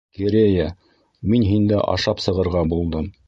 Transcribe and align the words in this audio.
Керея, 0.19 0.69
мин 1.33 1.45
һиндә 1.51 1.83
ашап 1.93 2.25
сығырға 2.27 2.65
булдым. 2.75 3.13